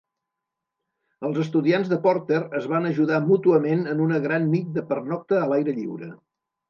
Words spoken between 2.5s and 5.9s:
es van ajudar mútuament en una gran nit de pernocta a l'aire